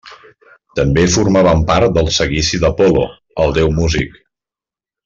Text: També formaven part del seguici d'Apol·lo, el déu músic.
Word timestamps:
També 0.79 1.03
formaven 1.17 1.61
part 1.69 1.93
del 1.99 2.11
seguici 2.17 2.63
d'Apol·lo, 2.65 3.07
el 3.45 3.57
déu 3.61 3.73
músic. 3.81 4.21